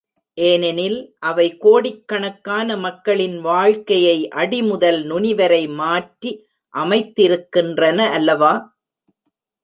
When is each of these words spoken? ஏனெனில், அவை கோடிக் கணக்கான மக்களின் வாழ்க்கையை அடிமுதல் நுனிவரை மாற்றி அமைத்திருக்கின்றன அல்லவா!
ஏனெனில், 0.37 0.95
அவை 1.21 1.45
கோடிக் 1.57 2.07
கணக்கான 2.07 2.77
மக்களின் 2.77 3.35
வாழ்க்கையை 3.39 4.15
அடிமுதல் 4.35 4.99
நுனிவரை 5.03 5.67
மாற்றி 5.73 6.31
அமைத்திருக்கின்றன 6.73 8.09
அல்லவா! 8.11 8.53